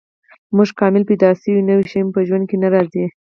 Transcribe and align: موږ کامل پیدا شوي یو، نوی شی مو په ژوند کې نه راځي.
موږ 0.55 0.69
کامل 0.79 1.03
پیدا 1.09 1.29
شوي 1.41 1.51
یو، 1.59 1.67
نوی 1.69 1.85
شی 1.91 1.99
مو 2.05 2.11
په 2.15 2.21
ژوند 2.27 2.45
کې 2.49 2.57
نه 2.63 2.67
راځي. 2.73 3.05